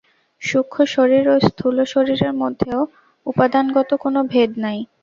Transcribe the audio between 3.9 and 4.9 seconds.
কোন ভেদ নাই।